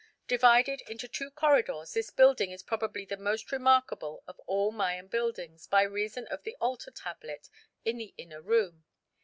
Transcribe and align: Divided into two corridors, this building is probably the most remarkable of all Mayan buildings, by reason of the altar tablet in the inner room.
Divided 0.27 0.81
into 0.89 1.07
two 1.07 1.29
corridors, 1.29 1.93
this 1.93 2.09
building 2.09 2.49
is 2.49 2.63
probably 2.63 3.05
the 3.05 3.17
most 3.17 3.51
remarkable 3.51 4.23
of 4.25 4.39
all 4.47 4.71
Mayan 4.71 5.05
buildings, 5.09 5.67
by 5.67 5.83
reason 5.83 6.25
of 6.29 6.41
the 6.41 6.55
altar 6.59 6.89
tablet 6.89 7.51
in 7.85 7.97
the 7.97 8.15
inner 8.17 8.41
room. 8.41 8.83